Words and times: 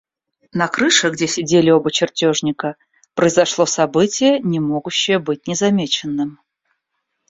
На 0.51 0.67
крыше, 0.67 1.11
где 1.11 1.27
сидели 1.27 1.69
оба 1.69 1.91
чертежника, 1.91 2.75
произошло 3.13 3.67
событие, 3.67 4.39
не 4.39 4.59
могущее 4.59 5.19
быть 5.19 5.45
незамеченным. 5.45 6.39